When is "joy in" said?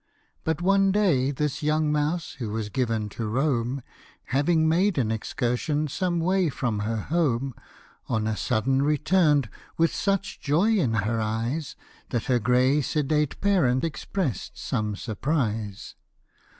10.41-10.93